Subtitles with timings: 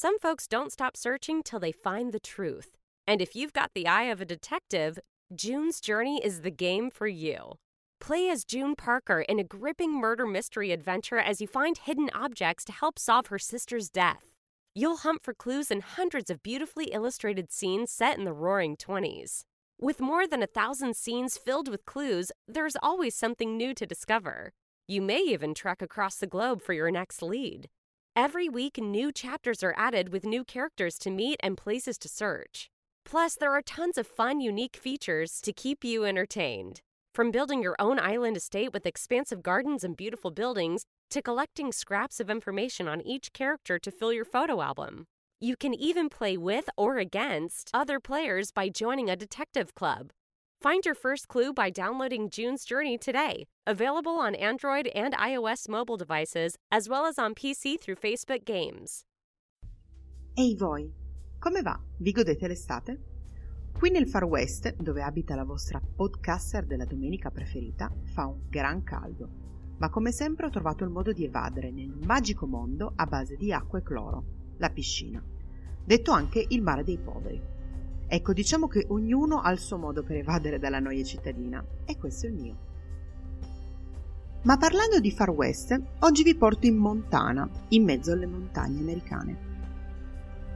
[0.00, 2.76] Some folks don't stop searching till they find the truth.
[3.04, 5.00] And if you've got the eye of a detective,
[5.34, 7.54] June's Journey is the game for you.
[8.00, 12.64] Play as June Parker in a gripping murder mystery adventure as you find hidden objects
[12.66, 14.30] to help solve her sister's death.
[14.72, 19.40] You'll hunt for clues in hundreds of beautifully illustrated scenes set in the roaring 20s.
[19.80, 24.52] With more than a thousand scenes filled with clues, there's always something new to discover.
[24.86, 27.68] You may even trek across the globe for your next lead.
[28.20, 32.68] Every week, new chapters are added with new characters to meet and places to search.
[33.04, 36.80] Plus, there are tons of fun, unique features to keep you entertained.
[37.14, 42.18] From building your own island estate with expansive gardens and beautiful buildings, to collecting scraps
[42.18, 45.06] of information on each character to fill your photo album.
[45.38, 50.10] You can even play with or against other players by joining a detective club.
[50.60, 53.46] Find your first clue by downloading June's Journey today.
[53.64, 59.04] Available on Android and iOS mobile devices, as well as on PC through Facebook Games.
[60.34, 60.90] Ehi voi,
[61.38, 61.80] come va?
[61.98, 62.98] Vi godete l'estate?
[63.72, 68.82] Qui nel Far West, dove abita la vostra podcaster della domenica preferita, fa un gran
[68.82, 69.28] caldo.
[69.78, 73.52] Ma come sempre ho trovato il modo di evadere nel magico mondo a base di
[73.52, 74.24] acqua e cloro,
[74.56, 75.22] la piscina,
[75.84, 77.57] detto anche il mare dei poveri.
[78.10, 82.24] Ecco, diciamo che ognuno ha il suo modo per evadere dalla noia cittadina, e questo
[82.24, 82.56] è il mio.
[84.44, 89.46] Ma parlando di Far West, oggi vi porto in Montana, in mezzo alle montagne americane.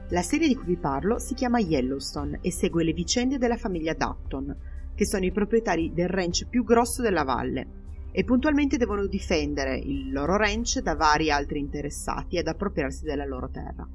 [0.09, 3.93] La serie di cui vi parlo si chiama Yellowstone e segue le vicende della famiglia
[3.93, 4.55] Dutton,
[4.95, 7.81] che sono i proprietari del ranch più grosso della valle
[8.11, 13.49] e puntualmente devono difendere il loro ranch da vari altri interessati ad appropriarsi della loro
[13.49, 13.87] terra.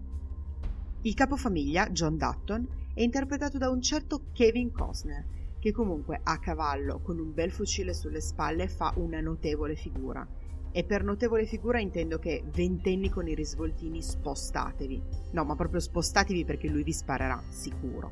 [1.02, 2.66] Il capofamiglia, John Dutton,
[2.98, 5.24] è interpretato da un certo Kevin Costner,
[5.60, 10.26] che comunque a cavallo con un bel fucile sulle spalle fa una notevole figura
[10.72, 15.02] e per notevole figura intendo che ventenni con i risvoltini spostatevi.
[15.30, 18.10] No, ma proprio spostatevi perché lui vi sparerà, sicuro.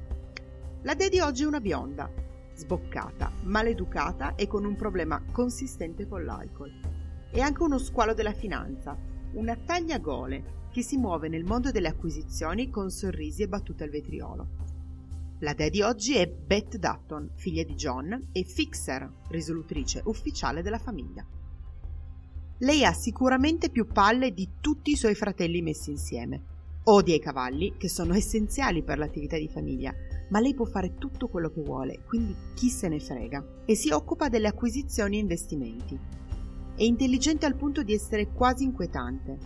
[0.83, 2.09] La dea di oggi è una bionda,
[2.55, 6.71] sboccata, maleducata e con un problema consistente con l'alcol.
[7.33, 8.97] E anche uno squalo della finanza,
[9.33, 14.66] una tagliagole che si muove nel mondo delle acquisizioni con sorrisi e battute al vetriolo.
[15.41, 20.79] La dea di oggi è Beth Dutton, figlia di John e fixer, risolutrice ufficiale della
[20.79, 21.27] famiglia.
[22.61, 26.55] Lei ha sicuramente più palle di tutti i suoi fratelli messi insieme.
[26.85, 29.95] Odia i cavalli, che sono essenziali per l'attività di famiglia,
[30.31, 33.65] ma lei può fare tutto quello che vuole, quindi chi se ne frega.
[33.67, 36.01] E si occupa delle acquisizioni e investimenti.
[36.75, 39.37] È intelligente al punto di essere quasi inquietante.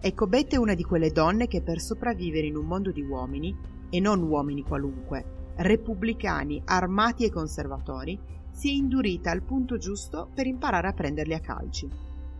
[0.00, 3.72] Ecco, Beth è una di quelle donne che per sopravvivere in un mondo di uomini,
[3.94, 5.24] e non uomini qualunque,
[5.56, 8.18] repubblicani, armati e conservatori,
[8.50, 11.88] si è indurita al punto giusto per imparare a prenderli a calci.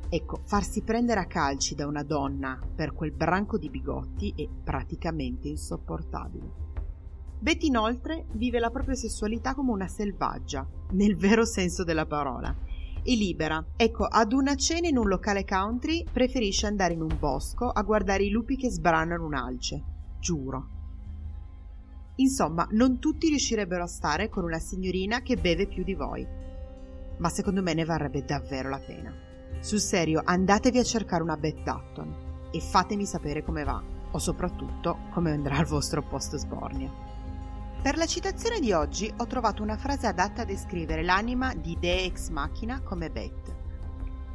[0.09, 5.49] Ecco, farsi prendere a calci da una donna per quel branco di bigotti è praticamente
[5.49, 6.63] insopportabile.
[7.41, 12.55] Betty inoltre vive la propria sessualità come una selvaggia, nel vero senso della parola,
[13.03, 13.63] e libera.
[13.77, 18.25] Ecco, ad una cena in un locale country preferisce andare in un bosco a guardare
[18.25, 19.83] i lupi che sbranano un'alce.
[20.19, 20.69] Giuro.
[22.17, 26.27] Insomma, non tutti riuscirebbero a stare con una signorina che beve più di voi.
[27.19, 29.13] Ma secondo me ne varrebbe davvero la pena.
[29.61, 34.99] Sul serio, andatevi a cercare una Beth Dutton e fatemi sapere come va, o soprattutto
[35.11, 36.93] come andrà il vostro post sbornia.
[37.83, 42.05] Per la citazione di oggi ho trovato una frase adatta a descrivere l'anima di idee
[42.05, 43.55] ex machina come Beth.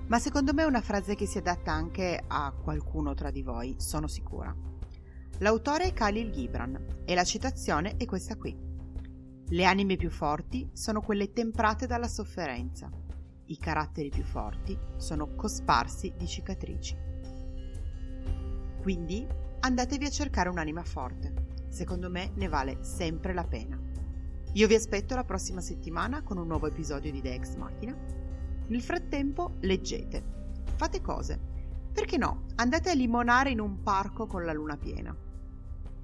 [0.07, 3.75] Ma secondo me è una frase che si adatta anche a qualcuno tra di voi,
[3.77, 4.53] sono sicura.
[5.37, 8.57] L'autore è Khalil Gibran e la citazione è questa qui.
[9.51, 12.89] Le anime più forti sono quelle temprate dalla sofferenza.
[13.45, 16.95] I caratteri più forti sono cosparsi di cicatrici.
[18.81, 19.25] Quindi
[19.61, 21.47] andatevi a cercare un'anima forte.
[21.69, 23.79] Secondo me ne vale sempre la pena.
[24.53, 27.95] Io vi aspetto la prossima settimana con un nuovo episodio di The Ex Machina.
[28.67, 30.23] Nel frattempo leggete,
[30.75, 31.48] fate cose.
[31.93, 32.45] Perché no?
[32.55, 35.15] Andate a limonare in un parco con la luna piena.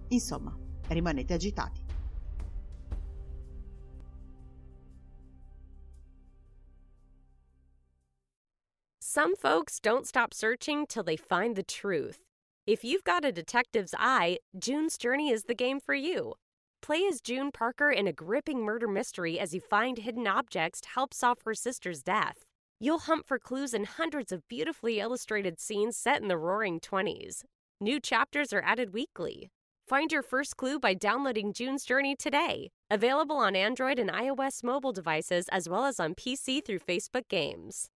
[0.10, 0.56] Insomma,
[0.88, 1.84] rimanete agitati.
[9.00, 12.20] Some folks don't stop searching till they find the truth.
[12.68, 16.34] If you've got a detective's eye, June's Journey is the game for you.
[16.82, 20.90] Play as June Parker in a gripping murder mystery as you find hidden objects to
[20.90, 22.44] help solve her sister's death.
[22.78, 27.44] You'll hunt for clues in hundreds of beautifully illustrated scenes set in the roaring 20s.
[27.80, 29.50] New chapters are added weekly.
[29.88, 32.72] Find your first clue by downloading June's Journey today.
[32.92, 37.88] Available on Android and iOS mobile devices as well as on PC through Facebook Games.